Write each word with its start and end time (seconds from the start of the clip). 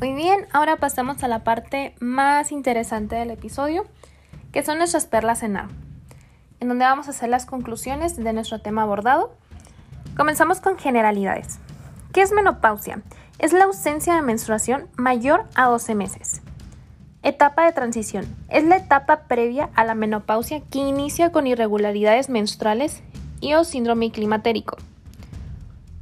Muy 0.00 0.12
bien, 0.12 0.48
ahora 0.52 0.76
pasamos 0.76 1.22
a 1.22 1.28
la 1.28 1.44
parte 1.44 1.94
más 2.00 2.50
interesante 2.50 3.14
del 3.14 3.30
episodio, 3.30 3.86
que 4.50 4.64
son 4.64 4.78
nuestras 4.78 5.06
perlas 5.06 5.44
en 5.44 5.56
A, 5.56 5.68
en 6.58 6.68
donde 6.68 6.84
vamos 6.84 7.06
a 7.06 7.10
hacer 7.10 7.28
las 7.28 7.46
conclusiones 7.46 8.16
de 8.16 8.32
nuestro 8.32 8.60
tema 8.60 8.82
abordado. 8.82 9.32
Comenzamos 10.16 10.60
con 10.60 10.78
generalidades. 10.78 11.60
¿Qué 12.12 12.22
es 12.22 12.32
menopausia? 12.32 13.02
Es 13.38 13.52
la 13.52 13.64
ausencia 13.64 14.16
de 14.16 14.22
menstruación 14.22 14.88
mayor 14.96 15.44
a 15.54 15.66
12 15.66 15.94
meses. 15.94 16.42
Etapa 17.22 17.64
de 17.64 17.72
transición. 17.72 18.26
Es 18.48 18.64
la 18.64 18.76
etapa 18.76 19.22
previa 19.28 19.70
a 19.76 19.84
la 19.84 19.94
menopausia 19.94 20.60
que 20.60 20.80
inicia 20.80 21.30
con 21.30 21.46
irregularidades 21.46 22.28
menstruales 22.28 23.00
y 23.40 23.54
o 23.54 23.62
síndrome 23.62 24.10
climatérico. 24.10 24.76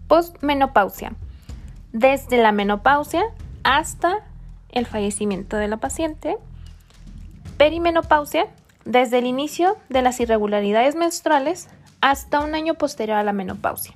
Postmenopausia. 0.08 1.12
Desde 1.92 2.38
la 2.38 2.52
menopausia 2.52 3.22
hasta 3.64 4.20
el 4.70 4.86
fallecimiento 4.86 5.56
de 5.56 5.68
la 5.68 5.76
paciente. 5.78 6.36
Perimenopausia. 7.56 8.46
Desde 8.84 9.18
el 9.18 9.26
inicio 9.26 9.76
de 9.88 10.02
las 10.02 10.18
irregularidades 10.18 10.96
menstruales 10.96 11.68
hasta 12.00 12.40
un 12.40 12.54
año 12.56 12.74
posterior 12.74 13.16
a 13.16 13.22
la 13.22 13.32
menopausia. 13.32 13.94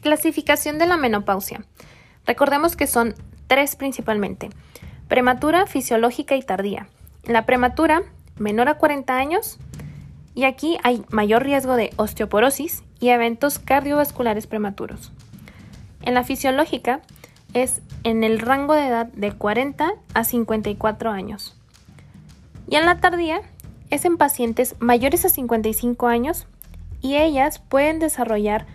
Clasificación 0.00 0.78
de 0.78 0.86
la 0.86 0.96
menopausia. 0.96 1.64
Recordemos 2.24 2.76
que 2.76 2.86
son 2.86 3.14
tres 3.46 3.76
principalmente. 3.76 4.50
Prematura, 5.08 5.66
fisiológica 5.66 6.36
y 6.36 6.42
tardía. 6.42 6.88
la 7.24 7.44
prematura, 7.44 8.02
menor 8.38 8.68
a 8.68 8.78
40 8.78 9.16
años, 9.16 9.58
y 10.36 10.44
aquí 10.44 10.76
hay 10.84 11.02
mayor 11.08 11.42
riesgo 11.42 11.76
de 11.76 11.92
osteoporosis 11.96 12.84
y 13.00 13.08
eventos 13.08 13.58
cardiovasculares 13.58 14.46
prematuros. 14.46 15.10
En 16.02 16.12
la 16.12 16.24
fisiológica 16.24 17.00
es 17.54 17.80
en 18.04 18.22
el 18.22 18.38
rango 18.38 18.74
de 18.74 18.86
edad 18.86 19.06
de 19.06 19.32
40 19.32 19.94
a 20.12 20.24
54 20.24 21.10
años. 21.10 21.56
Y 22.68 22.76
en 22.76 22.84
la 22.84 23.00
tardía 23.00 23.40
es 23.88 24.04
en 24.04 24.18
pacientes 24.18 24.76
mayores 24.78 25.24
a 25.24 25.30
55 25.30 26.06
años 26.06 26.46
y 27.00 27.16
ellas 27.16 27.58
pueden 27.58 27.98
desarrollar 27.98 28.66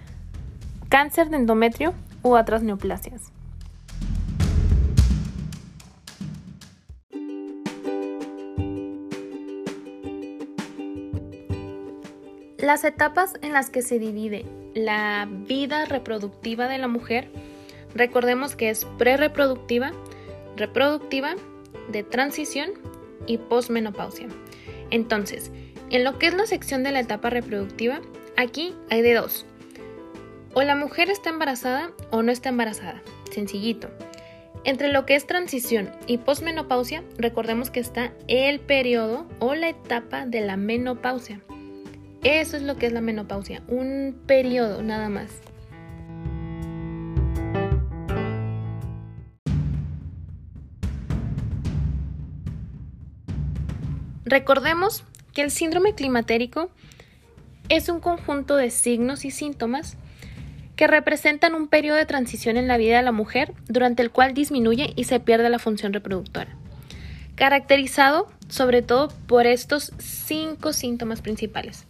cáncer 0.90 1.30
de 1.30 1.38
endometrio 1.38 1.94
u 2.24 2.36
otras 2.36 2.64
neoplasias. 2.64 3.32
Las 12.72 12.86
etapas 12.86 13.34
en 13.42 13.52
las 13.52 13.70
que 13.70 13.82
se 13.82 14.00
divide 14.00 14.46
la 14.74 15.28
vida 15.30 15.84
reproductiva 15.84 16.70
de 16.70 16.78
la 16.78 16.88
mujer, 16.88 17.28
recordemos 17.94 18.56
que 18.56 18.70
es 18.70 18.86
prereproductiva, 18.98 19.92
reproductiva, 20.56 21.36
de 21.92 22.04
transición 22.04 22.72
y 23.28 23.40
posmenopausia. 23.40 24.30
Entonces, 24.90 25.52
en 25.90 26.06
lo 26.06 26.18
que 26.18 26.28
es 26.28 26.34
la 26.34 26.46
sección 26.46 26.82
de 26.84 26.94
la 26.94 27.02
etapa 27.02 27.30
reproductiva, 27.30 28.00
aquí 28.38 28.74
hay 28.90 29.02
de 29.02 29.16
dos, 29.16 29.46
o 30.54 30.62
la 30.62 30.78
mujer 30.78 31.10
está 31.10 31.30
embarazada 31.30 31.92
o 32.10 32.24
no 32.24 32.32
está 32.32 32.48
embarazada. 32.48 33.02
Sencillito. 33.32 33.90
Entre 34.64 34.88
lo 34.88 35.06
que 35.06 35.16
es 35.16 35.28
transición 35.28 35.92
y 36.08 36.20
posmenopausia, 36.20 37.04
recordemos 37.18 37.70
que 37.70 37.82
está 37.82 38.14
el 38.30 38.62
periodo 38.62 39.28
o 39.40 39.56
la 39.56 39.68
etapa 39.68 40.26
de 40.26 40.40
la 40.40 40.56
menopausia. 40.56 41.42
Eso 42.24 42.56
es 42.56 42.62
lo 42.62 42.78
que 42.78 42.86
es 42.86 42.94
la 42.94 43.02
menopausia, 43.02 43.64
un 43.68 44.16
periodo 44.28 44.84
nada 44.84 45.10
más. 45.10 45.32
Recordemos 54.24 55.04
que 55.34 55.42
el 55.42 55.50
síndrome 55.50 55.96
climatérico 55.96 56.70
es 57.70 57.90
un 57.90 58.00
conjunto 58.00 58.56
de 58.56 58.70
signos 58.70 59.26
y 59.26 59.32
síntomas 59.32 59.98
que 60.76 60.86
representan 60.86 61.56
un 61.56 61.68
periodo 61.68 61.98
de 61.98 62.06
transición 62.06 62.56
en 62.56 62.68
la 62.68 62.78
vida 62.78 62.98
de 62.98 63.04
la 63.04 63.12
mujer 63.12 63.54
durante 63.68 64.04
el 64.04 64.12
cual 64.12 64.36
disminuye 64.36 64.94
y 64.96 65.06
se 65.06 65.20
pierde 65.20 65.50
la 65.50 65.60
función 65.60 65.92
reproductora, 65.92 66.56
caracterizado 67.36 68.28
sobre 68.48 68.84
todo 68.84 69.08
por 69.26 69.48
estos 69.48 69.92
cinco 69.98 70.72
síntomas 70.72 71.22
principales. 71.22 71.88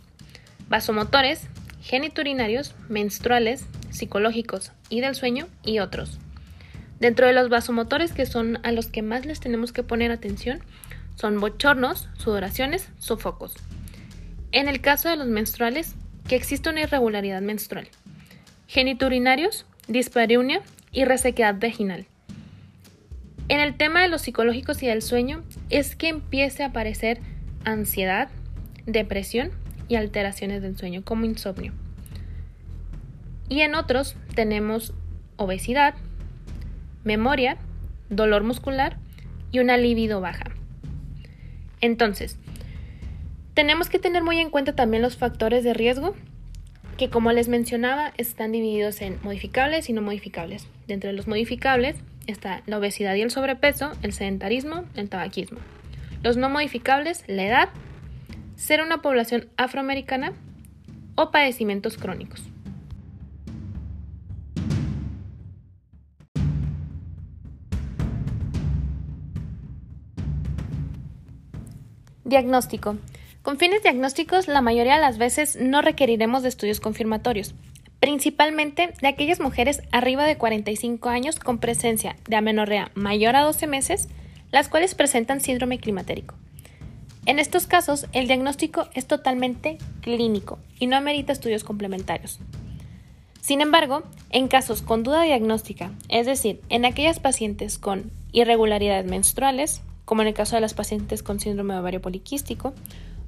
Vasomotores, 0.72 1.50
geniturinarios, 1.82 2.76
menstruales, 2.88 3.66
psicológicos 3.90 4.72
y 4.88 5.02
del 5.02 5.16
sueño 5.16 5.50
y 5.66 5.80
otros. 5.80 6.18
Dentro 7.02 7.28
de 7.28 7.34
los 7.34 7.50
vasomotores 7.50 8.14
que 8.14 8.26
son 8.26 8.58
a 8.64 8.72
los 8.72 8.88
que 8.88 9.02
más 9.02 9.26
les 9.26 9.42
tenemos 9.42 9.74
que 9.74 9.84
poner 9.84 10.12
atención 10.12 10.62
son 11.16 11.42
bochornos, 11.42 12.08
sudoraciones, 12.18 12.88
sofocos. 13.00 13.54
En 14.54 14.70
el 14.70 14.80
caso 14.80 15.10
de 15.10 15.18
los 15.18 15.28
menstruales, 15.28 15.96
que 16.30 16.38
existe 16.38 16.70
una 16.70 16.84
irregularidad 16.84 17.42
menstrual 17.42 17.90
geniturinarios, 18.70 19.66
dispareunia 19.90 20.62
y 20.94 21.04
resequedad 21.04 21.56
vaginal. 21.60 22.06
En 23.50 23.60
el 23.60 23.76
tema 23.76 24.02
de 24.02 24.08
los 24.08 24.22
psicológicos 24.22 24.82
y 24.84 24.88
del 24.88 25.02
sueño 25.02 25.44
es 25.70 25.98
que 25.98 26.08
empiece 26.08 26.64
a 26.64 26.68
aparecer 26.68 27.20
ansiedad, 27.66 28.30
depresión 28.86 29.52
y 29.92 29.98
alteraciones 29.98 30.62
del 30.62 30.78
sueño 30.78 31.04
como 31.04 31.26
insomnio. 31.26 31.74
Y 33.50 33.60
en 33.60 33.76
otros 33.76 34.16
tenemos 34.36 34.94
obesidad, 35.36 35.96
memoria, 37.04 37.58
dolor 38.10 38.46
muscular 38.46 38.96
y 39.52 39.60
una 39.60 39.76
libido 39.76 40.22
baja. 40.22 40.46
Entonces, 41.82 42.38
tenemos 43.54 43.90
que 43.90 44.00
tener 44.00 44.24
muy 44.24 44.40
en 44.40 44.50
cuenta 44.50 44.78
también 44.78 45.04
los 45.04 45.18
factores 45.18 45.66
de 45.66 45.74
riesgo 45.74 46.16
que 46.98 47.10
como 47.10 47.34
les 47.34 47.50
mencionaba 47.50 48.14
están 48.16 48.54
divididos 48.54 49.02
en 49.02 49.20
modificables 49.24 49.90
y 49.90 49.94
no 49.94 50.02
modificables. 50.02 50.68
Dentro 50.88 51.10
de 51.10 51.18
los 51.18 51.28
modificables 51.28 51.98
está 52.28 52.64
la 52.66 52.78
obesidad 52.78 53.16
y 53.16 53.24
el 53.24 53.32
sobrepeso, 53.32 53.92
el 54.04 54.14
sedentarismo, 54.14 54.86
el 54.96 55.10
tabaquismo. 55.10 55.60
Los 56.24 56.38
no 56.38 56.50
modificables, 56.50 57.26
la 57.28 57.44
edad, 57.44 57.70
ser 58.62 58.80
una 58.84 59.02
población 59.02 59.50
afroamericana 59.58 60.34
o 61.16 61.32
padecimientos 61.32 61.98
crónicos. 61.98 62.44
Diagnóstico. 72.24 72.98
Con 73.42 73.58
fines 73.58 73.82
diagnósticos, 73.82 74.48
la 74.48 74.62
mayoría 74.62 74.96
de 74.96 75.02
las 75.02 75.18
veces 75.18 75.58
no 75.60 75.82
requeriremos 75.82 76.44
de 76.44 76.50
estudios 76.50 76.80
confirmatorios, 76.80 77.56
principalmente 78.00 78.94
de 79.02 79.08
aquellas 79.08 79.40
mujeres 79.40 79.82
arriba 79.92 80.26
de 80.26 80.38
45 80.38 81.10
años 81.10 81.40
con 81.40 81.58
presencia 81.58 82.16
de 82.30 82.36
amenorrea 82.36 82.92
mayor 82.94 83.36
a 83.36 83.42
12 83.42 83.66
meses, 83.66 84.08
las 84.52 84.70
cuales 84.70 84.94
presentan 84.94 85.42
síndrome 85.42 85.80
climatérico. 85.80 86.41
En 87.26 87.38
estos 87.38 87.68
casos, 87.68 88.08
el 88.14 88.28
diagnóstico 88.28 88.88
es 88.96 89.06
totalmente 89.06 89.78
clínico 90.02 90.58
y 90.80 90.88
no 90.88 90.98
amerita 90.98 91.32
estudios 91.32 91.64
complementarios. 91.64 92.40
Sin 93.42 93.62
embargo, 93.62 94.04
en 94.30 94.48
casos 94.48 94.82
con 94.82 95.04
duda 95.04 95.22
diagnóstica, 95.22 95.92
es 96.10 96.26
decir, 96.26 96.62
en 96.70 96.86
aquellas 96.86 97.20
pacientes 97.20 97.78
con 97.78 98.12
irregularidades 98.32 99.06
menstruales, 99.06 99.82
como 100.06 100.24
en 100.24 100.30
el 100.30 100.34
caso 100.34 100.56
de 100.56 100.62
las 100.62 100.74
pacientes 100.74 101.22
con 101.22 101.40
síndrome 101.40 101.78
ovario 101.78 102.02
poliquístico, 102.02 102.74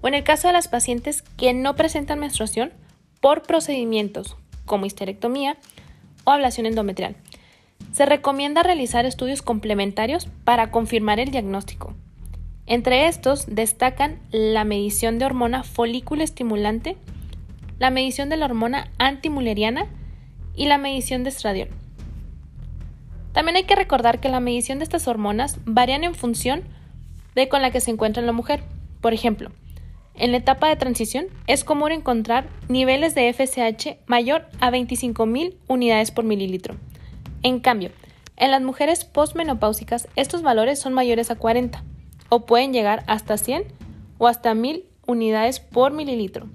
o 0.02 0.08
en 0.08 0.16
el 0.16 0.24
caso 0.24 0.48
de 0.48 0.54
las 0.54 0.68
pacientes 0.68 1.24
que 1.38 1.54
no 1.54 1.76
presentan 1.76 2.20
menstruación 2.20 2.74
por 3.22 3.44
procedimientos 3.44 4.38
como 4.66 4.86
histerectomía 4.86 5.58
o 6.24 6.32
ablación 6.32 6.66
endometrial. 6.66 7.16
Se 7.92 8.06
recomienda 8.06 8.64
realizar 8.64 9.06
estudios 9.06 9.42
complementarios 9.42 10.28
para 10.44 10.72
confirmar 10.72 11.20
el 11.20 11.32
diagnóstico. 11.32 11.94
Entre 12.66 13.08
estos 13.08 13.46
destacan 13.48 14.20
la 14.32 14.64
medición 14.64 15.20
de 15.20 15.26
hormona 15.26 15.64
folículo 15.64 16.24
estimulante, 16.24 16.96
la 17.78 17.90
medición 17.90 18.30
de 18.30 18.38
la 18.38 18.46
hormona 18.46 18.90
antimuleriana 18.98 19.88
y 20.56 20.68
la 20.68 20.78
medición 20.78 21.24
de 21.24 21.30
estradiol. 21.30 21.68
También 23.34 23.58
hay 23.58 23.64
que 23.64 23.76
recordar 23.76 24.22
que 24.22 24.30
la 24.30 24.40
medición 24.40 24.80
de 24.80 24.86
estas 24.86 25.08
hormonas 25.10 25.58
varían 25.66 26.06
en 26.06 26.16
función 26.16 26.64
de 27.36 27.50
con 27.50 27.62
la 27.62 27.72
que 27.72 27.82
se 27.82 27.92
encuentra 27.92 28.24
la 28.24 28.32
mujer. 28.32 28.64
Por 29.02 29.14
ejemplo, 29.14 29.52
en 30.16 30.32
la 30.32 30.38
etapa 30.38 30.70
de 30.70 30.78
transición 30.78 31.26
es 31.48 31.66
común 31.66 31.92
encontrar 31.92 32.48
niveles 32.70 33.14
de 33.14 33.34
FSH 33.34 33.98
mayor 34.06 34.46
a 34.62 34.72
25.000 34.72 35.56
unidades 35.68 36.12
por 36.12 36.24
mililitro. 36.24 36.76
En 37.42 37.60
cambio, 37.60 37.90
en 38.38 38.52
las 38.52 38.62
mujeres 38.62 39.04
postmenopáusicas 39.04 40.08
estos 40.16 40.44
valores 40.44 40.80
son 40.80 40.94
mayores 40.94 41.30
a 41.30 41.36
40 41.36 41.84
o 42.34 42.48
pueden 42.48 42.74
llegar 42.74 43.04
hasta 43.06 43.38
100 43.38 43.64
o 44.18 44.28
hasta 44.28 44.56
1000 44.56 44.86
unidades 45.06 45.60
por 45.60 45.94
mililitro. 45.94 46.48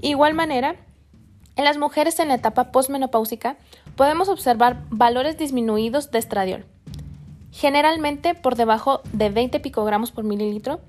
Igual 0.00 0.32
manera, 0.32 0.76
en 1.56 1.64
las 1.64 1.76
mujeres 1.76 2.18
en 2.18 2.28
la 2.28 2.36
etapa 2.36 2.72
postmenopáusica 2.72 3.58
podemos 3.94 4.30
observar 4.30 4.84
valores 4.88 5.36
disminuidos 5.36 6.10
de 6.10 6.18
estradiol, 6.18 6.64
generalmente 7.52 8.34
por 8.34 8.56
debajo 8.56 9.02
de 9.12 9.28
20 9.28 9.60
picogramos 9.60 10.12
por 10.12 10.24
mililitro, 10.24 10.80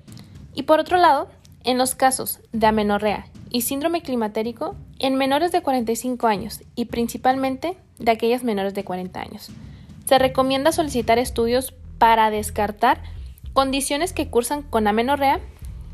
y 0.54 0.62
por 0.62 0.80
otro 0.80 0.96
lado, 0.96 1.28
en 1.62 1.76
los 1.76 1.94
casos 1.94 2.40
de 2.52 2.66
amenorrea 2.66 3.26
y 3.50 3.60
síndrome 3.60 4.00
climatérico 4.00 4.74
en 4.98 5.16
menores 5.16 5.52
de 5.52 5.60
45 5.60 6.26
años 6.26 6.62
y 6.76 6.86
principalmente 6.86 7.76
de 7.98 8.10
aquellas 8.10 8.42
menores 8.42 8.72
de 8.72 8.84
40 8.84 9.20
años. 9.20 9.50
Se 10.06 10.18
recomienda 10.18 10.72
solicitar 10.72 11.18
estudios 11.18 11.74
para 11.98 12.30
descartar 12.30 13.02
condiciones 13.52 14.12
que 14.12 14.28
cursan 14.28 14.62
con 14.62 14.86
amenorrea, 14.86 15.40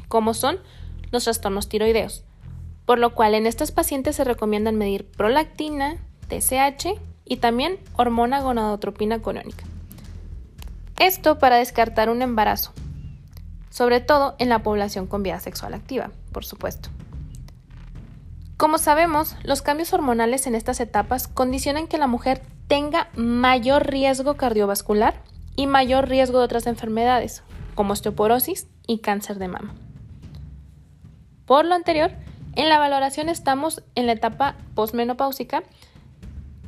como 0.09 0.35
son 0.35 0.59
los 1.11 1.25
trastornos 1.25 1.69
tiroideos, 1.69 2.25
por 2.85 2.99
lo 2.99 3.15
cual 3.15 3.35
en 3.35 3.47
estos 3.47 3.73
pacientes 3.73 4.17
se 4.17 4.25
recomiendan 4.25 4.77
medir 4.77 5.11
prolactina, 5.11 5.97
TSH 6.29 6.99
y 7.25 7.37
también 7.39 7.79
hormona 7.95 8.41
gonadotropina 8.41 9.21
colónica. 9.21 9.65
Esto 10.99 11.39
para 11.39 11.57
descartar 11.57 12.09
un 12.09 12.23
embarazo, 12.23 12.73
sobre 13.71 14.01
todo 14.01 14.35
en 14.39 14.49
la 14.49 14.63
población 14.63 15.07
con 15.07 15.23
vida 15.23 15.41
sexual 15.41 15.75
activa, 15.75 16.11
por 16.33 16.45
supuesto. 16.45 16.89
Como 18.57 18.79
sabemos, 18.79 19.37
los 19.43 19.61
cambios 19.61 19.93
hormonales 19.93 20.47
en 20.47 20.55
estas 20.55 20.81
etapas 20.81 21.29
condicionan 21.29 21.87
que 21.87 21.99
la 21.99 22.07
mujer 22.07 22.41
tenga 22.69 23.09
mayor 23.15 23.87
riesgo 23.87 24.39
cardiovascular 24.39 25.23
y 25.57 25.67
mayor 25.67 26.09
riesgo 26.09 26.39
de 26.39 26.45
otras 26.45 26.67
enfermedades, 26.67 27.43
como 27.75 27.95
osteoporosis 27.95 28.69
y 28.87 28.99
cáncer 28.99 29.39
de 29.39 29.49
mama. 29.49 29.75
Por 31.47 31.65
lo 31.65 31.75
anterior, 31.75 32.13
en 32.55 32.69
la 32.69 32.79
valoración 32.79 33.29
estamos 33.29 33.83
en 33.95 34.07
la 34.07 34.13
etapa 34.13 34.57
postmenopáusica 34.75 35.63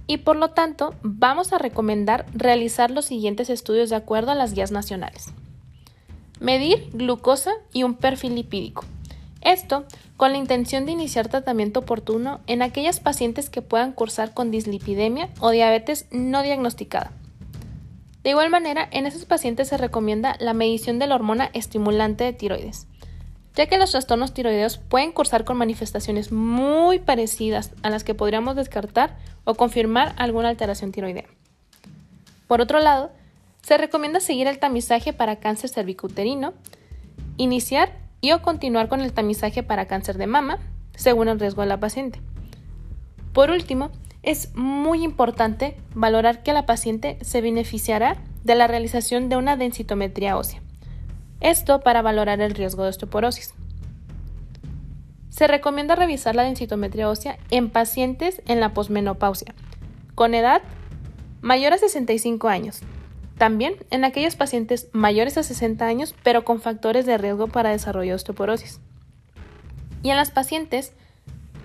y 0.06 0.18
por 0.18 0.36
lo 0.36 0.50
tanto 0.50 0.94
vamos 1.02 1.52
a 1.52 1.58
recomendar 1.58 2.26
realizar 2.32 2.90
los 2.90 3.04
siguientes 3.04 3.50
estudios 3.50 3.90
de 3.90 3.96
acuerdo 3.96 4.32
a 4.32 4.34
las 4.34 4.54
guías 4.54 4.72
nacionales. 4.72 5.26
Medir 6.40 6.90
glucosa 6.92 7.52
y 7.72 7.82
un 7.82 7.94
perfil 7.94 8.34
lipídico. 8.34 8.84
Esto 9.40 9.84
con 10.16 10.32
la 10.32 10.38
intención 10.38 10.84
de 10.84 10.92
iniciar 10.92 11.28
tratamiento 11.28 11.80
oportuno 11.80 12.40
en 12.46 12.62
aquellas 12.62 13.00
pacientes 13.00 13.50
que 13.50 13.62
puedan 13.62 13.92
cursar 13.92 14.34
con 14.34 14.50
dislipidemia 14.50 15.28
o 15.40 15.50
diabetes 15.50 16.06
no 16.10 16.42
diagnosticada. 16.42 17.12
De 18.28 18.32
igual 18.32 18.50
manera, 18.50 18.86
en 18.90 19.06
esos 19.06 19.24
pacientes 19.24 19.68
se 19.68 19.78
recomienda 19.78 20.36
la 20.38 20.52
medición 20.52 20.98
de 20.98 21.06
la 21.06 21.14
hormona 21.14 21.48
estimulante 21.54 22.24
de 22.24 22.34
tiroides, 22.34 22.86
ya 23.54 23.64
que 23.68 23.78
los 23.78 23.92
trastornos 23.92 24.34
tiroideos 24.34 24.76
pueden 24.76 25.12
cursar 25.12 25.46
con 25.46 25.56
manifestaciones 25.56 26.30
muy 26.30 26.98
parecidas 26.98 27.72
a 27.82 27.88
las 27.88 28.04
que 28.04 28.12
podríamos 28.12 28.54
descartar 28.54 29.16
o 29.44 29.54
confirmar 29.54 30.14
alguna 30.18 30.50
alteración 30.50 30.92
tiroidea. 30.92 31.24
Por 32.48 32.60
otro 32.60 32.80
lado, 32.80 33.12
se 33.62 33.78
recomienda 33.78 34.20
seguir 34.20 34.46
el 34.46 34.58
tamizaje 34.58 35.14
para 35.14 35.36
cáncer 35.36 35.70
cervicouterino, 35.70 36.52
iniciar 37.38 37.96
y 38.20 38.32
o 38.32 38.42
continuar 38.42 38.88
con 38.88 39.00
el 39.00 39.14
tamizaje 39.14 39.62
para 39.62 39.86
cáncer 39.86 40.18
de 40.18 40.26
mama, 40.26 40.58
según 40.94 41.28
el 41.28 41.40
riesgo 41.40 41.62
de 41.62 41.68
la 41.68 41.80
paciente. 41.80 42.20
Por 43.32 43.50
último, 43.50 43.90
es 44.22 44.54
muy 44.54 45.04
importante 45.04 45.76
valorar 45.94 46.42
que 46.42 46.52
la 46.52 46.66
paciente 46.66 47.18
se 47.20 47.40
beneficiará 47.40 48.16
de 48.44 48.54
la 48.54 48.66
realización 48.66 49.28
de 49.28 49.36
una 49.36 49.56
densitometría 49.56 50.36
ósea. 50.36 50.60
Esto 51.40 51.80
para 51.80 52.02
valorar 52.02 52.40
el 52.40 52.54
riesgo 52.54 52.82
de 52.82 52.90
osteoporosis. 52.90 53.54
Se 55.28 55.46
recomienda 55.46 55.94
revisar 55.94 56.34
la 56.34 56.42
densitometría 56.42 57.08
ósea 57.08 57.38
en 57.50 57.70
pacientes 57.70 58.42
en 58.46 58.58
la 58.58 58.74
posmenopausia, 58.74 59.54
con 60.14 60.34
edad 60.34 60.62
mayor 61.40 61.72
a 61.74 61.78
65 61.78 62.48
años, 62.48 62.80
también 63.36 63.76
en 63.90 64.04
aquellos 64.04 64.34
pacientes 64.34 64.88
mayores 64.92 65.38
a 65.38 65.44
60 65.44 65.86
años, 65.86 66.14
pero 66.24 66.44
con 66.44 66.60
factores 66.60 67.06
de 67.06 67.18
riesgo 67.18 67.46
para 67.46 67.70
desarrollo 67.70 68.10
de 68.10 68.16
osteoporosis. 68.16 68.80
Y 70.02 70.10
en 70.10 70.16
las 70.16 70.32
pacientes 70.32 70.92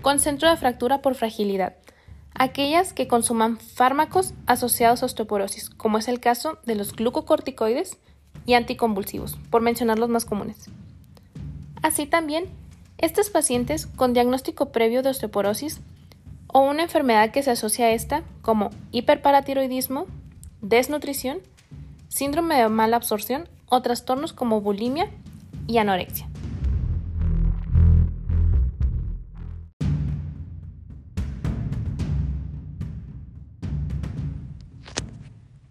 con 0.04 0.20
centro 0.20 0.50
de 0.50 0.58
fractura 0.58 1.02
por 1.02 1.16
fragilidad, 1.16 1.76
aquellas 2.36 2.94
que 2.94 3.08
consuman 3.08 3.58
fármacos 3.58 4.34
asociados 4.46 5.04
a 5.04 5.06
osteoporosis, 5.06 5.70
como 5.70 5.98
es 5.98 6.08
el 6.08 6.20
caso 6.20 6.60
de 6.66 6.76
los 6.76 6.94
glucocorticoides 6.96 7.98
y 8.46 8.54
anticonvulsivos, 8.54 9.38
por 9.50 9.62
mencionar 9.62 10.00
los 10.00 10.10
más 10.10 10.26
comunes. 10.26 10.70
Así 11.82 12.06
también, 12.06 12.46
estos 12.98 13.30
pacientes 13.30 13.88
con 13.88 14.14
diagnóstico 14.14 14.72
previo 14.72 15.04
de 15.04 15.10
osteoporosis 15.10 15.82
o 16.48 16.62
una 16.62 16.84
enfermedad 16.84 17.32
que 17.32 17.44
se 17.44 17.52
asocia 17.52 17.88
a 17.88 17.92
esta, 17.92 18.24
como 18.42 18.70
hiperparatiroidismo, 18.92 20.08
desnutrición 20.62 21.40
síndrome 22.14 22.56
de 22.56 22.70
mala 22.70 22.98
absorción 22.98 23.50
o 23.70 23.82
trastornos 23.82 24.34
como 24.34 24.62
bulimia 24.62 25.10
y 25.66 25.80
anorexia. 25.80 26.28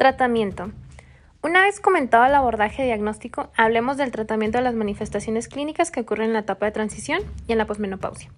Tratamiento. 0.02 0.72
Una 1.44 1.62
vez 1.62 1.78
comentado 1.78 2.24
el 2.24 2.34
abordaje 2.34 2.82
diagnóstico, 2.82 3.50
hablemos 3.56 3.96
del 3.96 4.10
tratamiento 4.10 4.58
de 4.58 4.64
las 4.64 4.74
manifestaciones 4.74 5.46
clínicas 5.46 5.92
que 5.92 6.00
ocurren 6.00 6.26
en 6.26 6.32
la 6.32 6.40
etapa 6.40 6.66
de 6.66 6.72
transición 6.72 7.20
y 7.46 7.52
en 7.52 7.58
la 7.58 7.68
posmenopausia. 7.68 8.28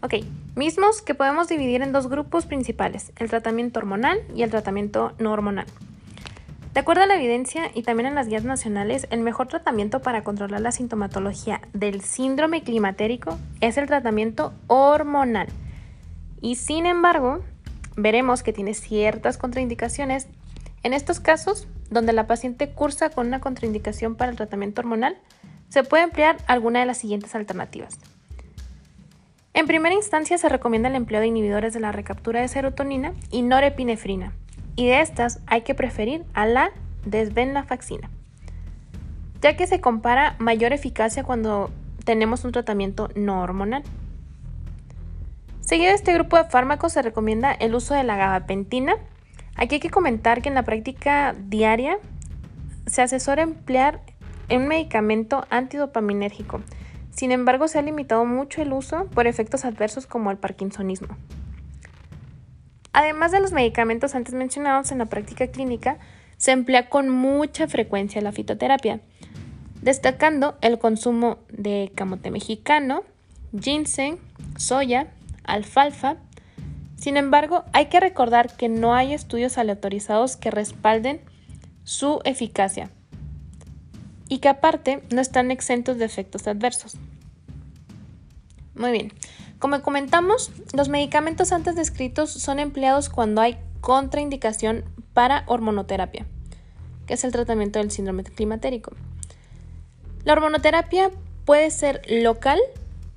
Ok, 0.00 0.14
mismos 0.54 1.02
que 1.02 1.16
podemos 1.16 1.48
dividir 1.48 1.82
en 1.82 1.90
dos 1.90 2.08
grupos 2.08 2.46
principales, 2.46 3.10
el 3.16 3.28
tratamiento 3.28 3.80
hormonal 3.80 4.20
y 4.36 4.44
el 4.44 4.50
tratamiento 4.50 5.12
no 5.18 5.32
hormonal. 5.32 5.66
De 6.72 6.78
acuerdo 6.78 7.02
a 7.02 7.06
la 7.06 7.16
evidencia 7.16 7.68
y 7.74 7.82
también 7.82 8.06
en 8.06 8.14
las 8.14 8.28
guías 8.28 8.44
nacionales, 8.44 9.08
el 9.10 9.22
mejor 9.22 9.48
tratamiento 9.48 10.02
para 10.02 10.22
controlar 10.22 10.60
la 10.60 10.70
sintomatología 10.70 11.62
del 11.72 12.00
síndrome 12.02 12.62
climatérico 12.62 13.36
es 13.60 13.76
el 13.76 13.88
tratamiento 13.88 14.54
hormonal. 14.68 15.48
Y 16.40 16.54
sin 16.54 16.86
embargo, 16.86 17.40
veremos 17.96 18.42
que 18.42 18.52
tiene 18.52 18.74
ciertas 18.74 19.38
contraindicaciones. 19.38 20.28
En 20.86 20.94
estos 20.94 21.18
casos, 21.18 21.66
donde 21.90 22.12
la 22.12 22.28
paciente 22.28 22.70
cursa 22.70 23.10
con 23.10 23.26
una 23.26 23.40
contraindicación 23.40 24.14
para 24.14 24.30
el 24.30 24.36
tratamiento 24.36 24.82
hormonal, 24.82 25.18
se 25.68 25.82
puede 25.82 26.04
emplear 26.04 26.36
alguna 26.46 26.78
de 26.78 26.86
las 26.86 26.96
siguientes 26.96 27.34
alternativas. 27.34 27.98
En 29.52 29.66
primera 29.66 29.96
instancia 29.96 30.38
se 30.38 30.48
recomienda 30.48 30.88
el 30.88 30.94
empleo 30.94 31.20
de 31.20 31.26
inhibidores 31.26 31.74
de 31.74 31.80
la 31.80 31.90
recaptura 31.90 32.40
de 32.40 32.46
serotonina 32.46 33.14
y 33.32 33.42
norepinefrina, 33.42 34.32
y 34.76 34.86
de 34.86 35.00
estas 35.00 35.40
hay 35.48 35.62
que 35.62 35.74
preferir 35.74 36.24
a 36.34 36.46
la 36.46 36.70
desvenlafaxina, 37.04 38.08
ya 39.42 39.56
que 39.56 39.66
se 39.66 39.80
compara 39.80 40.36
mayor 40.38 40.72
eficacia 40.72 41.24
cuando 41.24 41.68
tenemos 42.04 42.44
un 42.44 42.52
tratamiento 42.52 43.08
no 43.16 43.40
hormonal. 43.40 43.82
Seguido 45.62 45.88
de 45.88 45.96
este 45.96 46.14
grupo 46.14 46.36
de 46.36 46.44
fármacos 46.44 46.92
se 46.92 47.02
recomienda 47.02 47.50
el 47.50 47.74
uso 47.74 47.94
de 47.94 48.04
la 48.04 48.14
gabapentina. 48.14 48.94
Aquí 49.56 49.76
hay 49.76 49.80
que 49.80 49.90
comentar 49.90 50.42
que 50.42 50.48
en 50.48 50.54
la 50.54 50.64
práctica 50.64 51.34
diaria 51.38 51.98
se 52.86 53.02
asesora 53.02 53.42
emplear 53.42 54.00
un 54.50 54.68
medicamento 54.68 55.44
antidopaminérgico. 55.50 56.60
Sin 57.10 57.32
embargo, 57.32 57.66
se 57.66 57.78
ha 57.78 57.82
limitado 57.82 58.24
mucho 58.26 58.60
el 58.60 58.72
uso 58.72 59.06
por 59.06 59.26
efectos 59.26 59.64
adversos 59.64 60.06
como 60.06 60.30
el 60.30 60.36
parkinsonismo. 60.36 61.16
Además 62.92 63.32
de 63.32 63.40
los 63.40 63.52
medicamentos 63.52 64.14
antes 64.14 64.34
mencionados 64.34 64.92
en 64.92 64.98
la 64.98 65.06
práctica 65.06 65.46
clínica, 65.48 65.98
se 66.36 66.52
emplea 66.52 66.88
con 66.88 67.08
mucha 67.08 67.66
frecuencia 67.66 68.20
la 68.20 68.32
fitoterapia, 68.32 69.00
destacando 69.82 70.56
el 70.60 70.78
consumo 70.78 71.38
de 71.50 71.90
camote 71.94 72.30
mexicano, 72.30 73.02
ginseng, 73.58 74.18
soya, 74.56 75.08
alfalfa. 75.44 76.16
Sin 77.06 77.16
embargo, 77.16 77.62
hay 77.72 77.86
que 77.86 78.00
recordar 78.00 78.56
que 78.56 78.68
no 78.68 78.92
hay 78.92 79.14
estudios 79.14 79.58
aleatorizados 79.58 80.36
que 80.36 80.50
respalden 80.50 81.20
su 81.84 82.20
eficacia 82.24 82.90
y 84.28 84.38
que 84.38 84.48
aparte 84.48 85.04
no 85.14 85.20
están 85.20 85.52
exentos 85.52 85.98
de 85.98 86.04
efectos 86.04 86.48
adversos. 86.48 86.96
Muy 88.74 88.90
bien, 88.90 89.12
como 89.60 89.80
comentamos, 89.82 90.50
los 90.72 90.88
medicamentos 90.88 91.52
antes 91.52 91.76
descritos 91.76 92.32
son 92.32 92.58
empleados 92.58 93.08
cuando 93.08 93.40
hay 93.40 93.56
contraindicación 93.80 94.84
para 95.12 95.44
hormonoterapia, 95.46 96.26
que 97.06 97.14
es 97.14 97.22
el 97.22 97.30
tratamiento 97.30 97.78
del 97.78 97.92
síndrome 97.92 98.24
climatérico. 98.24 98.96
La 100.24 100.32
hormonoterapia 100.32 101.12
puede 101.44 101.70
ser 101.70 102.02
local 102.08 102.58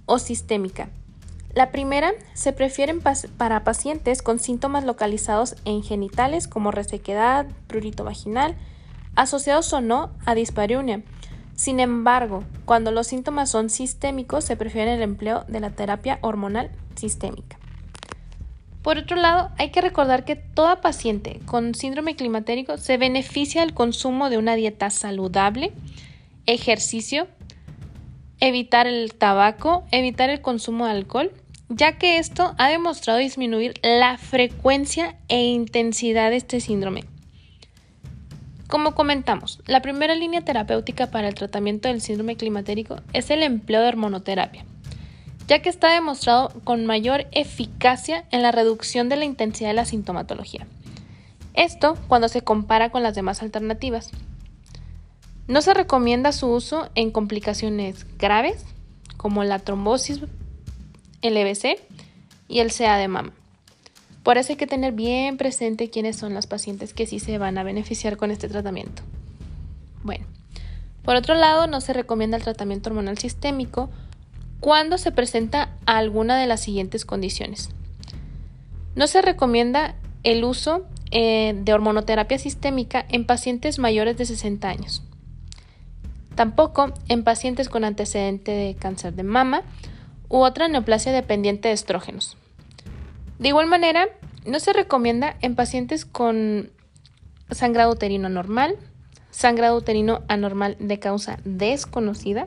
o 0.05 0.19
sistémica. 0.19 0.89
La 1.53 1.72
primera 1.72 2.12
se 2.34 2.53
prefiere 2.53 2.94
para 3.38 3.63
pacientes 3.63 4.22
con 4.22 4.39
síntomas 4.39 4.84
localizados 4.84 5.56
en 5.65 5.82
genitales 5.82 6.48
como 6.48 6.72
resequedad, 6.72 7.48
prurito 7.68 8.03
vaginal, 8.03 8.56
asociados 9.15 9.74
o 9.74 9.82
no 9.82 10.12
a 10.25 10.36
dispareunia, 10.36 11.01
Sin 11.56 11.82
embargo, 11.82 12.46
cuando 12.63 12.91
los 12.91 13.08
síntomas 13.08 13.50
son 13.50 13.70
sistémicos, 13.70 14.46
se 14.46 14.56
prefiere 14.56 14.94
el 14.94 15.01
empleo 15.01 15.44
de 15.50 15.60
la 15.60 15.72
terapia 15.72 16.18
hormonal 16.22 16.72
sistémica. 16.96 17.60
Por 18.82 18.98
otro 18.98 19.18
lado, 19.18 19.50
hay 19.58 19.72
que 19.72 19.82
recordar 19.82 20.24
que 20.24 20.38
toda 20.38 20.79
paciente 20.79 21.41
con 21.46 21.75
síndrome 21.75 22.15
climatérico 22.15 22.77
se 22.77 22.98
beneficia 22.98 23.60
del 23.60 23.74
consumo 23.74 24.29
de 24.29 24.38
una 24.38 24.56
dieta 24.56 24.89
saludable, 24.89 25.74
ejercicio, 26.46 27.27
evitar 28.39 28.88
el 28.88 29.13
tabaco, 29.13 29.84
evitar 29.91 30.29
el 30.29 30.41
consumo 30.41 30.86
de 30.86 30.91
alcohol, 30.91 31.31
ya 31.69 31.98
que 31.98 32.17
esto 32.17 32.55
ha 32.58 32.69
demostrado 32.69 33.19
disminuir 33.19 33.79
la 33.84 34.17
frecuencia 34.17 35.15
e 35.27 35.43
intensidad 35.43 36.31
de 36.31 36.38
este 36.38 36.60
síndrome. 36.60 37.05
Como 38.67 38.93
comentamos, 38.93 39.60
la 39.65 39.81
primera 39.81 40.13
línea 40.13 40.41
terapéutica 40.41 41.08
para 41.08 41.27
el 41.27 41.36
tratamiento 41.36 41.88
del 41.88 42.01
síndrome 42.01 42.36
climatérico 42.36 42.98
es 43.13 43.31
el 43.31 43.41
empleo 43.41 43.81
de 43.81 43.88
hormonoterapia, 43.88 44.63
ya 45.48 45.62
que 45.62 45.69
está 45.69 45.91
demostrado 45.91 46.50
con 46.63 46.86
mayor 46.86 47.25
eficacia 47.31 48.25
en 48.31 48.43
la 48.43 48.51
reducción 48.51 49.10
de 49.10 49.15
la 49.15 49.25
intensidad 49.25 49.69
de 49.69 49.75
la 49.75 49.86
sintomatología. 49.86 50.67
Esto 51.55 51.98
cuando 52.08 52.29
se 52.29 52.41
compara 52.41 52.91
con 52.91 53.01
las 53.01 53.15
demás 53.15 53.41
alternativas. 53.41 54.12
No 55.50 55.63
se 55.63 55.74
recomienda 55.74 56.32
su 56.32 56.48
uso 56.48 56.91
en 56.94 57.10
complicaciones 57.10 58.06
graves 58.20 58.63
como 59.18 59.44
la 59.44 59.58
trombosis, 59.58 60.20
el 61.24 61.36
EBC 61.36 61.79
y 62.48 62.60
el 62.60 62.72
CA 62.72 62.98
de 62.98 63.08
mama. 63.08 63.34
Por 64.22 64.38
eso 64.38 64.53
hay 64.53 64.58
que 64.58 64.68
tener 64.68 64.94
bien 64.94 65.38
presente 65.38 65.89
quiénes 65.89 66.18
son 66.18 66.36
las 66.36 66.46
pacientes 66.46 66.94
que 66.94 67.08
sí 67.08 67.20
se 67.20 67.39
van 67.39 67.58
a 67.58 67.63
beneficiar 67.63 68.15
con 68.15 68.29
este 68.29 68.48
tratamiento. 68.48 69.01
Bueno, 70.03 70.27
por 71.03 71.15
otro 71.15 71.34
lado, 71.34 71.65
no 71.65 71.82
se 71.82 71.94
recomienda 71.94 72.38
el 72.38 72.44
tratamiento 72.44 72.91
hormonal 72.91 73.18
sistémico 73.18 73.89
cuando 74.60 75.00
se 75.00 75.12
presenta 75.12 75.72
alguna 75.88 76.39
de 76.39 76.46
las 76.46 76.62
siguientes 76.62 77.06
condiciones. 77.06 77.72
No 78.94 79.08
se 79.08 79.24
recomienda 79.24 79.96
el 80.22 80.44
uso 80.44 80.86
eh, 81.10 81.56
de 81.60 81.74
hormonoterapia 81.74 82.38
sistémica 82.38 83.03
en 83.10 83.25
pacientes 83.25 83.79
mayores 83.79 84.15
de 84.15 84.27
60 84.27 84.70
años. 84.70 85.01
Tampoco 86.39 86.93
en 87.10 87.25
pacientes 87.25 87.67
con 87.67 87.84
antecedente 87.84 88.51
de 88.51 88.74
cáncer 88.74 89.13
de 89.13 89.24
mama 89.24 89.63
u 90.29 90.38
otra 90.38 90.69
neoplasia 90.69 91.12
dependiente 91.12 91.67
de 91.67 91.74
estrógenos. 91.74 92.38
De 93.39 93.50
igual 93.50 93.67
manera, 93.67 94.08
no 94.46 94.62
se 94.62 94.72
recomienda 94.72 95.36
en 95.41 95.55
pacientes 95.55 96.05
con 96.05 96.72
sangrado 97.51 97.91
uterino 97.91 98.29
normal, 98.29 98.77
sangrado 99.31 99.75
uterino 99.75 100.22
anormal 100.29 100.77
de 100.79 100.98
causa 100.98 101.39
desconocida 101.43 102.46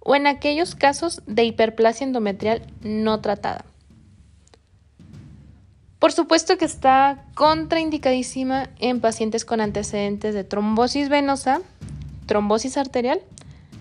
o 0.00 0.16
en 0.16 0.26
aquellos 0.26 0.74
casos 0.74 1.22
de 1.28 1.44
hiperplasia 1.44 2.04
endometrial 2.04 2.66
no 2.80 3.20
tratada. 3.20 3.64
Por 6.00 6.10
supuesto 6.10 6.58
que 6.58 6.64
está 6.64 7.26
contraindicadísima 7.36 8.70
en 8.80 9.00
pacientes 9.00 9.44
con 9.44 9.60
antecedentes 9.60 10.34
de 10.34 10.42
trombosis 10.42 11.08
venosa, 11.08 11.60
trombosis 12.28 12.76
arterial, 12.76 13.20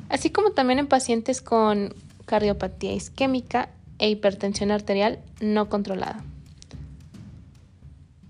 así 0.10 0.32
como 0.32 0.52
también 0.52 0.80
en 0.80 0.88
pacientes 0.88 1.44
con 1.44 1.94
cardiopatía 2.26 2.94
isquémica 2.94 3.70
e 4.00 4.10
hipertensión 4.10 4.72
arterial 4.72 5.20
no 5.40 5.70
controlada. 5.70 6.24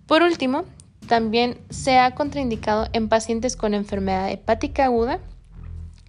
Por 0.07 0.23
último, 0.23 0.65
también 1.07 1.57
se 1.69 1.99
ha 1.99 2.13
contraindicado 2.15 2.87
en 2.91 3.07
pacientes 3.07 3.55
con 3.55 3.73
enfermedad 3.73 4.29
hepática 4.29 4.85
aguda 4.85 5.19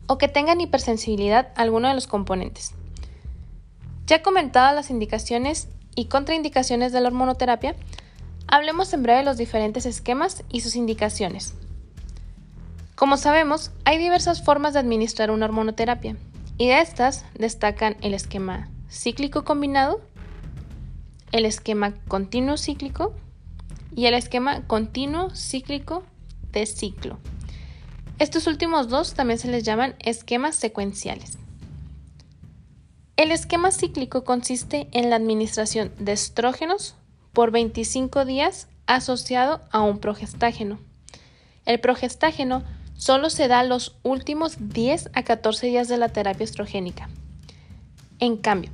o 0.08 0.18
que 0.18 0.28
tengan 0.28 0.60
hipersensibilidad 0.60 1.52
a 1.54 1.62
alguno 1.62 1.88
de 1.88 1.94
los 1.94 2.06
componentes. 2.06 2.74
Ya 4.06 4.22
comentadas 4.22 4.74
las 4.74 4.90
indicaciones 4.90 5.68
y 5.94 6.06
contraindicaciones 6.06 6.92
de 6.92 7.00
la 7.00 7.08
hormonoterapia, 7.08 7.74
hablemos 8.46 8.92
en 8.94 9.02
breve 9.02 9.18
de 9.18 9.24
los 9.24 9.36
diferentes 9.36 9.84
esquemas 9.84 10.44
y 10.48 10.60
sus 10.60 10.76
indicaciones. 10.76 11.54
Como 12.98 13.16
sabemos, 13.16 13.70
hay 13.84 13.96
diversas 13.96 14.42
formas 14.42 14.72
de 14.72 14.80
administrar 14.80 15.30
una 15.30 15.44
hormonoterapia, 15.44 16.16
y 16.56 16.66
de 16.66 16.80
estas 16.80 17.24
destacan 17.34 17.96
el 18.00 18.12
esquema 18.12 18.70
cíclico 18.90 19.44
combinado, 19.44 20.00
el 21.30 21.44
esquema 21.44 21.94
continuo 22.08 22.56
cíclico 22.56 23.14
y 23.94 24.06
el 24.06 24.14
esquema 24.14 24.66
continuo 24.66 25.30
cíclico 25.30 26.02
de 26.50 26.66
ciclo. 26.66 27.20
Estos 28.18 28.48
últimos 28.48 28.88
dos 28.88 29.14
también 29.14 29.38
se 29.38 29.46
les 29.46 29.62
llaman 29.62 29.94
esquemas 30.00 30.56
secuenciales. 30.56 31.38
El 33.16 33.30
esquema 33.30 33.70
cíclico 33.70 34.24
consiste 34.24 34.88
en 34.90 35.08
la 35.08 35.14
administración 35.14 35.92
de 36.00 36.14
estrógenos 36.14 36.96
por 37.32 37.52
25 37.52 38.24
días 38.24 38.66
asociado 38.88 39.60
a 39.70 39.82
un 39.82 40.00
progestágeno. 40.00 40.80
El 41.64 41.78
progestágeno 41.78 42.64
solo 42.98 43.30
se 43.30 43.48
da 43.48 43.62
los 43.62 43.96
últimos 44.02 44.56
10 44.58 45.10
a 45.14 45.22
14 45.22 45.68
días 45.68 45.88
de 45.88 45.96
la 45.96 46.10
terapia 46.10 46.44
estrogénica. 46.44 47.08
En 48.18 48.36
cambio, 48.36 48.70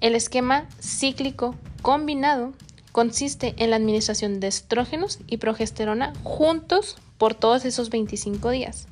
el 0.00 0.16
esquema 0.16 0.66
cíclico 0.80 1.54
combinado 1.82 2.54
consiste 2.90 3.54
en 3.58 3.70
la 3.70 3.76
administración 3.76 4.40
de 4.40 4.48
estrógenos 4.48 5.20
y 5.28 5.36
progesterona 5.36 6.12
juntos 6.24 6.96
por 7.18 7.34
todos 7.34 7.64
esos 7.64 7.90
25 7.90 8.50
días. 8.50 8.88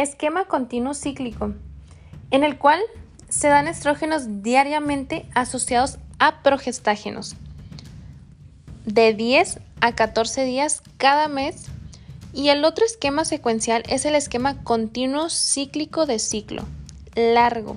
Esquema 0.00 0.46
continuo 0.46 0.94
cíclico, 0.94 1.52
en 2.30 2.42
el 2.42 2.56
cual 2.56 2.80
se 3.28 3.48
dan 3.48 3.68
estrógenos 3.68 4.42
diariamente 4.42 5.26
asociados 5.34 5.98
a 6.18 6.42
progestágenos 6.42 7.36
de 8.86 9.12
10 9.12 9.60
a 9.82 9.94
14 9.94 10.44
días 10.44 10.82
cada 10.96 11.28
mes 11.28 11.66
y 12.32 12.48
el 12.48 12.64
otro 12.64 12.86
esquema 12.86 13.26
secuencial 13.26 13.82
es 13.90 14.06
el 14.06 14.14
esquema 14.14 14.64
continuo 14.64 15.28
cíclico 15.28 16.06
de 16.06 16.18
ciclo 16.18 16.64
largo. 17.14 17.76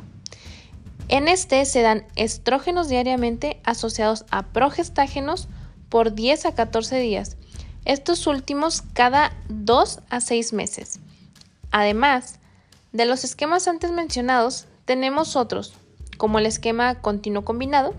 En 1.09 1.27
este 1.27 1.65
se 1.65 1.81
dan 1.81 2.05
estrógenos 2.15 2.87
diariamente 2.87 3.59
asociados 3.65 4.23
a 4.31 4.43
progestágenos 4.43 5.49
por 5.89 6.13
10 6.13 6.45
a 6.45 6.55
14 6.55 6.99
días, 6.99 7.35
estos 7.83 8.27
últimos 8.27 8.81
cada 8.93 9.33
2 9.49 9.99
a 10.09 10.21
6 10.21 10.53
meses. 10.53 11.01
Además, 11.73 12.39
de 12.91 13.05
los 13.05 13.23
esquemas 13.23 13.67
antes 13.67 13.91
mencionados, 13.91 14.67
tenemos 14.85 15.35
otros, 15.35 15.73
como 16.17 16.37
el 16.37 16.45
esquema 16.45 17.01
continuo 17.01 17.43
combinado, 17.43 17.95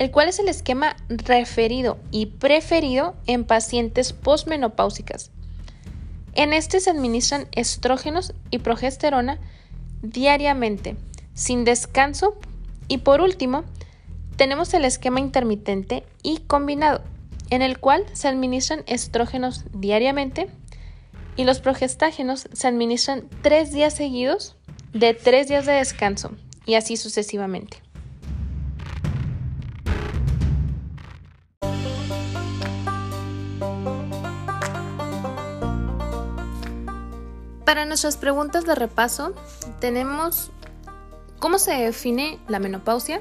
el 0.00 0.10
cual 0.10 0.28
es 0.28 0.40
el 0.40 0.48
esquema 0.48 0.96
referido 1.08 1.96
y 2.10 2.26
preferido 2.26 3.14
en 3.28 3.44
pacientes 3.44 4.12
posmenopáusicas. 4.12 5.30
En 6.34 6.52
este 6.52 6.80
se 6.80 6.90
administran 6.90 7.46
estrógenos 7.52 8.34
y 8.50 8.58
progesterona 8.58 9.38
diariamente, 10.02 10.96
sin 11.34 11.64
descanso. 11.64 12.36
Y 12.88 12.98
por 12.98 13.20
último, 13.20 13.62
tenemos 14.34 14.74
el 14.74 14.84
esquema 14.84 15.20
intermitente 15.20 16.04
y 16.24 16.38
combinado, 16.40 17.02
en 17.50 17.62
el 17.62 17.78
cual 17.78 18.04
se 18.12 18.26
administran 18.26 18.82
estrógenos 18.88 19.64
diariamente 19.72 20.50
y 21.36 21.44
los 21.44 21.60
progestágenos 21.60 22.48
se 22.52 22.68
administran 22.68 23.28
tres 23.42 23.72
días 23.72 23.94
seguidos 23.94 24.56
de 24.92 25.14
tres 25.14 25.48
días 25.48 25.66
de 25.66 25.72
descanso 25.72 26.30
y 26.66 26.74
así 26.74 26.96
sucesivamente. 26.96 27.82
Para 37.64 37.86
nuestras 37.86 38.16
preguntas 38.16 38.64
de 38.64 38.74
repaso, 38.74 39.34
tenemos 39.80 40.52
cómo 41.40 41.58
se 41.58 41.72
define 41.72 42.38
la 42.46 42.60
menopausia 42.60 43.20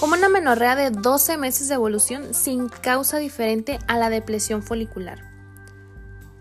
como 0.00 0.14
una 0.14 0.28
menorrea 0.28 0.74
de 0.74 0.90
12 0.90 1.36
meses 1.36 1.68
de 1.68 1.74
evolución 1.74 2.34
sin 2.34 2.68
causa 2.68 3.18
diferente 3.18 3.78
a 3.86 3.98
la 3.98 4.10
depresión 4.10 4.62
folicular. 4.62 5.33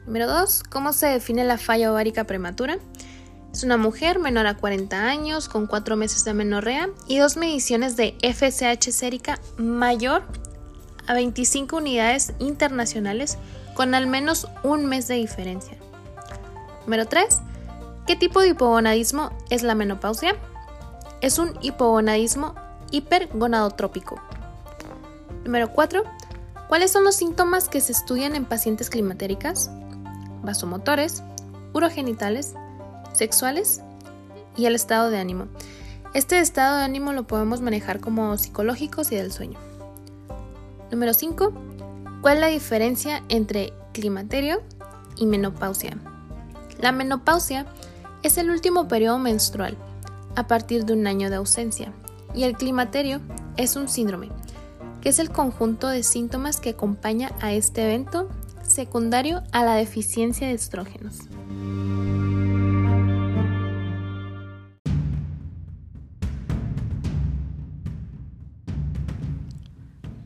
Número 0.06 0.28
2. 0.28 0.64
¿Cómo 0.70 0.92
se 0.92 1.08
define 1.08 1.46
la 1.46 1.58
falla 1.58 1.92
ovárica 1.92 2.26
prematura? 2.26 2.78
Es 3.54 3.64
una 3.64 3.78
mujer 3.78 4.20
menor 4.20 4.48
a 4.48 4.58
40 4.58 5.08
años 5.08 5.48
con 5.48 5.68
4 5.68 5.96
meses 5.96 6.26
de 6.26 6.34
menorrea 6.34 6.90
y 7.08 7.20
dos 7.20 7.38
mediciones 7.38 7.96
de 7.96 8.18
FSH 8.22 8.92
sérica 8.92 9.40
mayor 9.58 10.24
a 11.08 11.14
25 11.14 11.78
unidades 11.78 12.34
internacionales 12.40 13.38
con 13.76 13.96
al 13.96 14.08
menos 14.08 14.48
un 14.64 14.86
mes 14.86 15.08
de 15.08 15.16
diferencia. 15.16 15.78
Número 16.86 17.06
3. 17.06 17.42
¿Qué 18.06 18.16
tipo 18.18 18.42
de 18.42 18.50
hipogonadismo 18.50 19.32
es 19.50 19.64
la 19.64 19.76
menopausia? 19.76 20.36
Es 21.22 21.40
un 21.40 21.58
hipogonadismo 21.62 22.56
hipergonadotrópico. 22.92 24.22
Número 25.46 25.72
4. 25.72 26.04
¿Cuáles 26.68 26.92
son 26.92 27.04
los 27.06 27.16
síntomas 27.16 27.70
que 27.70 27.80
se 27.80 27.94
estudian 27.94 28.36
en 28.36 28.46
pacientes 28.46 28.90
climatéricas? 28.90 29.70
Vasomotores, 30.44 31.24
urogenitales, 31.74 32.54
sexuales 33.14 33.82
y 34.56 34.66
el 34.66 34.76
estado 34.76 35.10
de 35.10 35.20
ánimo. 35.20 35.48
Este 36.14 36.40
estado 36.40 36.78
de 36.78 36.84
ánimo 36.84 37.14
lo 37.14 37.24
podemos 37.24 37.62
manejar 37.62 38.00
como 38.00 38.38
psicológicos 38.38 39.12
y 39.12 39.16
del 39.16 39.32
sueño. 39.32 39.58
Número 40.92 41.14
5. 41.14 41.52
¿Cuál 42.22 42.36
es 42.36 42.42
la 42.42 42.48
diferencia 42.48 43.24
entre 43.30 43.74
climaterio 43.94 44.62
y 45.18 45.26
menopausia? 45.26 45.98
La 46.80 46.92
menopausia 46.92 47.66
es 48.22 48.38
el 48.38 48.50
último 48.50 48.88
periodo 48.88 49.18
menstrual 49.18 49.78
a 50.36 50.48
partir 50.48 50.86
de 50.86 50.94
un 50.94 51.08
año 51.08 51.30
de 51.30 51.38
ausencia 51.38 51.92
y 52.34 52.44
el 52.44 52.56
climaterio 52.56 53.22
es 53.58 53.76
un 53.76 53.88
síndrome, 53.90 54.30
que 55.02 55.10
es 55.10 55.20
el 55.20 55.30
conjunto 55.30 55.88
de 55.88 56.04
síntomas 56.04 56.60
que 56.60 56.72
acompaña 56.72 57.32
a 57.42 57.54
este 57.54 57.84
evento 57.84 58.30
secundario 58.74 59.44
a 59.52 59.64
la 59.64 59.76
deficiencia 59.76 60.48
de 60.48 60.54
estrógenos. 60.54 61.20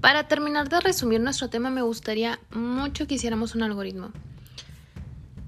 Para 0.01 0.27
terminar 0.29 0.69
de 0.69 0.79
resumir 0.79 1.19
nuestro 1.19 1.49
tema, 1.49 1.69
me 1.69 1.81
gustaría 1.81 2.39
mucho 2.51 3.07
que 3.07 3.15
hiciéramos 3.15 3.55
un 3.55 3.63
algoritmo. 3.63 4.11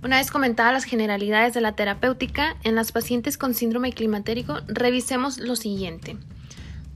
Una 0.03 0.17
vez 0.17 0.31
comentadas 0.31 0.73
las 0.73 0.83
generalidades 0.83 1.53
de 1.53 1.61
la 1.61 1.75
terapéutica, 1.75 2.57
en 2.63 2.75
las 2.75 2.91
pacientes 2.91 3.37
con 3.37 3.53
síndrome 3.53 3.93
climatérico, 3.93 4.57
revisemos 4.67 5.37
lo 5.37 5.55
siguiente. 5.55 6.17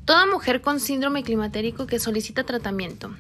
Toda 0.04 0.26
mujer 0.26 0.62
con 0.62 0.82
síndrome 0.82 1.24
climatérico 1.24 1.88
que 1.88 2.00
solicita 2.00 2.44
tratamiento. 2.44 3.16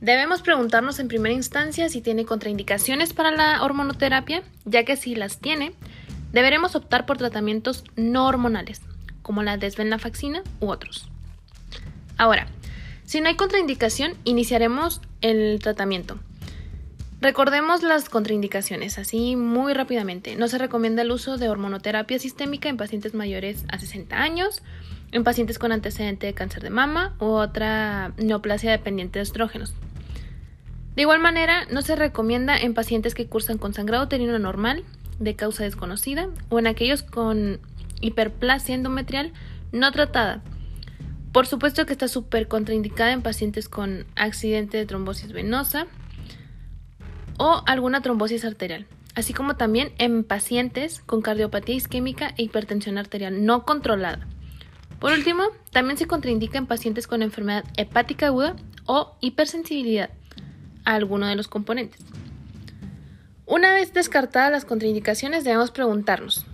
Debemos 0.00 0.40
preguntarnos 0.40 0.98
en 0.98 1.08
primera 1.08 1.34
instancia 1.34 1.90
si 1.90 2.00
tiene 2.00 2.24
contraindicaciones 2.24 3.12
para 3.12 3.30
la 3.30 3.62
hormonoterapia, 3.62 4.42
ya 4.64 4.84
que 4.84 4.96
si 4.96 5.14
las 5.14 5.38
tiene, 5.38 5.74
deberemos 6.32 6.74
optar 6.74 7.04
por 7.04 7.18
tratamientos 7.18 7.84
no 7.96 8.26
hormonales, 8.26 8.80
como 9.20 9.42
la 9.42 9.58
desvenlafaxina 9.58 10.42
u 10.60 10.70
otros. 10.70 11.10
Ahora, 12.16 12.46
si 13.04 13.20
no 13.20 13.28
hay 13.28 13.36
contraindicación, 13.36 14.14
iniciaremos 14.24 15.02
el 15.20 15.58
tratamiento. 15.60 16.18
Recordemos 17.20 17.82
las 17.82 18.08
contraindicaciones, 18.08 18.98
así 18.98 19.36
muy 19.36 19.74
rápidamente. 19.74 20.34
No 20.36 20.48
se 20.48 20.56
recomienda 20.56 21.02
el 21.02 21.10
uso 21.10 21.36
de 21.36 21.50
hormonoterapia 21.50 22.18
sistémica 22.18 22.70
en 22.70 22.78
pacientes 22.78 23.12
mayores 23.12 23.64
a 23.68 23.78
60 23.78 24.16
años, 24.16 24.62
en 25.12 25.24
pacientes 25.24 25.58
con 25.58 25.72
antecedente 25.72 26.26
de 26.26 26.32
cáncer 26.32 26.62
de 26.62 26.70
mama 26.70 27.14
u 27.20 27.26
otra 27.26 28.14
neoplasia 28.16 28.70
dependiente 28.70 29.18
de 29.18 29.24
estrógenos. 29.24 29.74
De 31.00 31.04
igual 31.04 31.20
manera, 31.20 31.64
no 31.70 31.80
se 31.80 31.96
recomienda 31.96 32.58
en 32.58 32.74
pacientes 32.74 33.14
que 33.14 33.26
cursan 33.26 33.56
con 33.56 33.72
sangrado 33.72 34.04
uterino 34.04 34.38
normal 34.38 34.84
de 35.18 35.34
causa 35.34 35.64
desconocida 35.64 36.28
o 36.50 36.58
en 36.58 36.66
aquellos 36.66 37.02
con 37.02 37.58
hiperplasia 38.02 38.74
endometrial 38.74 39.32
no 39.72 39.90
tratada 39.92 40.42
por 41.32 41.46
supuesto 41.46 41.86
que 41.86 41.94
está 41.94 42.06
súper 42.06 42.48
contraindicada 42.48 43.12
en 43.12 43.22
pacientes 43.22 43.70
con 43.70 44.04
accidente 44.14 44.76
de 44.76 44.84
trombosis 44.84 45.32
venosa 45.32 45.86
o 47.38 47.62
alguna 47.64 48.02
trombosis 48.02 48.44
arterial, 48.44 48.86
así 49.14 49.32
como 49.32 49.56
también 49.56 49.92
en 49.96 50.22
pacientes 50.22 51.00
con 51.00 51.22
cardiopatía 51.22 51.76
isquémica 51.76 52.34
e 52.36 52.42
hipertensión 52.42 52.98
arterial 52.98 53.46
no 53.46 53.64
controlada. 53.64 54.26
Por 54.98 55.12
último, 55.12 55.44
también 55.72 55.96
se 55.96 56.06
contraindica 56.06 56.58
en 56.58 56.66
pacientes 56.66 57.06
con 57.06 57.22
enfermedad 57.22 57.64
hepática 57.78 58.26
aguda 58.26 58.54
o 58.84 59.16
hipersensibilidad 59.22 60.10
a 60.84 60.94
alguno 60.94 61.26
de 61.26 61.36
los 61.36 61.48
componentes. 61.48 62.00
Una 63.46 63.74
vez 63.74 63.92
descartadas 63.92 64.52
las 64.52 64.64
contraindicaciones, 64.64 65.44
debemos 65.44 65.70
preguntarnos 65.70 66.46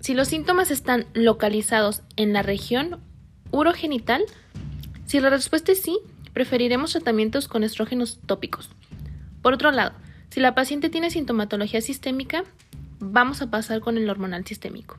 si 0.00 0.14
los 0.14 0.28
síntomas 0.28 0.70
están 0.70 1.06
localizados 1.12 2.02
en 2.16 2.32
la 2.32 2.42
región 2.42 3.00
urogenital? 3.50 4.22
Si 5.06 5.20
la 5.20 5.30
respuesta 5.30 5.72
es 5.72 5.82
sí, 5.82 5.98
preferiremos 6.32 6.92
tratamientos 6.92 7.48
con 7.48 7.64
estrógenos 7.64 8.18
tópicos. 8.26 8.70
Por 9.42 9.52
otro 9.52 9.70
lado, 9.70 9.92
si 10.30 10.40
la 10.40 10.54
paciente 10.54 10.88
tiene 10.88 11.10
sintomatología 11.10 11.80
sistémica, 11.80 12.44
vamos 12.98 13.42
a 13.42 13.50
pasar 13.50 13.80
con 13.80 13.98
el 13.98 14.08
hormonal 14.08 14.46
sistémico. 14.46 14.98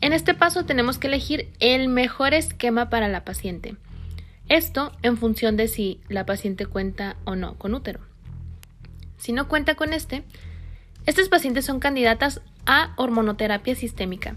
En 0.00 0.12
este 0.12 0.34
paso 0.34 0.64
tenemos 0.64 0.98
que 0.98 1.08
elegir 1.08 1.50
el 1.60 1.88
mejor 1.88 2.34
esquema 2.34 2.88
para 2.88 3.08
la 3.08 3.24
paciente. 3.24 3.76
Esto 4.50 4.92
en 5.00 5.16
función 5.16 5.56
de 5.56 5.66
si 5.66 6.02
la 6.08 6.26
paciente 6.26 6.66
cuenta 6.66 7.16
o 7.24 7.36
no 7.36 7.56
con 7.56 7.72
útero. 7.72 8.00
Si 9.16 9.32
no 9.32 9.48
cuenta 9.48 9.74
con 9.74 9.94
este, 9.94 10.24
estas 11.06 11.30
pacientes 11.30 11.64
son 11.64 11.80
candidatas 11.80 12.42
a 12.66 12.92
hormonoterapia 12.98 13.74
sistémica 13.74 14.36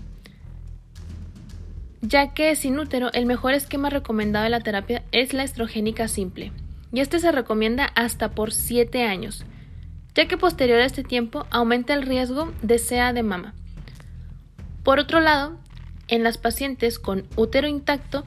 ya 2.04 2.34
que 2.34 2.54
sin 2.58 2.78
útero 2.78 3.12
el 3.13 3.26
mejor 3.26 3.54
esquema 3.54 3.89
recomendado 3.89 4.43
de 4.43 4.49
la 4.49 4.60
terapia 4.60 5.04
es 5.13 5.34
la 5.34 5.43
estrogénica 5.43 6.10
simple, 6.10 6.52
y 6.91 6.99
este 6.99 7.17
se 7.19 7.32
recomienda 7.32 7.86
hasta 7.95 8.32
por 8.32 8.52
7 8.52 9.04
años, 9.04 9.45
ya 10.13 10.28
que 10.28 10.38
posterior 10.38 10.82
a 10.82 10.86
este 10.86 11.04
tiempo 11.04 11.47
aumenta 11.49 11.93
el 11.93 12.02
riesgo 12.02 12.52
de 12.62 12.78
SEA 12.78 13.13
de 13.13 13.23
mama. 13.23 13.56
Por 14.84 14.99
otro 14.99 15.21
lado, 15.21 15.58
en 16.10 16.23
las 16.23 16.38
pacientes 16.38 16.99
con 16.99 17.26
útero 17.38 17.69
intacto 17.69 18.26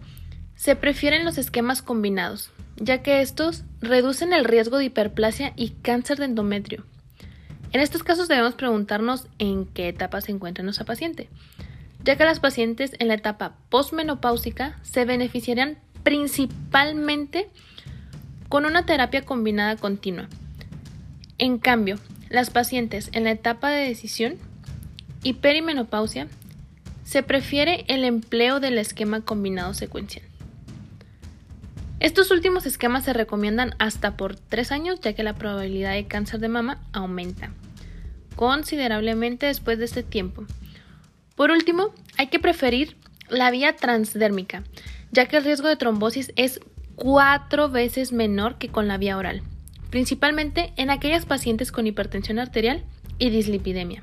se 0.56 0.74
prefieren 0.74 1.24
los 1.24 1.38
esquemas 1.38 1.82
combinados, 1.82 2.50
ya 2.76 3.02
que 3.02 3.20
estos 3.20 3.62
reducen 3.80 4.32
el 4.32 4.44
riesgo 4.44 4.78
de 4.78 4.86
hiperplasia 4.86 5.52
y 5.54 5.70
cáncer 5.70 6.18
de 6.18 6.24
endometrio. 6.24 6.84
En 7.72 7.80
estos 7.80 8.02
casos 8.02 8.26
debemos 8.26 8.54
preguntarnos 8.54 9.28
en 9.38 9.66
qué 9.66 9.88
etapa 9.88 10.20
se 10.20 10.32
encuentra 10.32 10.64
nuestra 10.64 10.84
paciente 10.84 11.28
ya 12.06 12.16
que 12.16 12.24
las 12.24 12.38
pacientes 12.38 12.92
en 13.00 13.08
la 13.08 13.14
etapa 13.14 13.56
postmenopáusica 13.68 14.78
se 14.82 15.04
beneficiarían 15.04 15.76
principalmente 16.04 17.48
con 18.48 18.64
una 18.64 18.86
terapia 18.86 19.24
combinada 19.24 19.74
continua. 19.74 20.28
En 21.38 21.58
cambio, 21.58 21.98
las 22.30 22.50
pacientes 22.50 23.10
en 23.12 23.24
la 23.24 23.32
etapa 23.32 23.70
de 23.70 23.88
decisión 23.88 24.36
y 25.24 25.34
perimenopausia 25.34 26.28
se 27.02 27.24
prefiere 27.24 27.84
el 27.88 28.04
empleo 28.04 28.60
del 28.60 28.78
esquema 28.78 29.22
combinado 29.22 29.74
secuencial. 29.74 30.24
Estos 31.98 32.30
últimos 32.30 32.66
esquemas 32.66 33.04
se 33.04 33.12
recomiendan 33.12 33.74
hasta 33.78 34.16
por 34.16 34.36
3 34.36 34.72
años 34.72 35.00
ya 35.00 35.14
que 35.14 35.22
la 35.22 35.34
probabilidad 35.34 35.92
de 35.92 36.06
cáncer 36.06 36.40
de 36.40 36.48
mama 36.48 36.78
aumenta 36.92 37.50
considerablemente 38.36 39.46
después 39.46 39.78
de 39.78 39.86
este 39.86 40.02
tiempo 40.02 40.44
por 41.36 41.50
último, 41.50 41.92
hay 42.16 42.28
que 42.28 42.38
preferir 42.38 42.96
la 43.28 43.50
vía 43.50 43.76
transdérmica, 43.76 44.64
ya 45.12 45.26
que 45.26 45.36
el 45.36 45.44
riesgo 45.44 45.68
de 45.68 45.76
trombosis 45.76 46.32
es 46.34 46.60
cuatro 46.94 47.68
veces 47.68 48.10
menor 48.10 48.56
que 48.56 48.70
con 48.70 48.88
la 48.88 48.96
vía 48.96 49.18
oral, 49.18 49.42
principalmente 49.90 50.72
en 50.76 50.88
aquellas 50.88 51.26
pacientes 51.26 51.70
con 51.72 51.86
hipertensión 51.86 52.38
arterial 52.38 52.84
y 53.18 53.28
dislipidemia. 53.28 54.02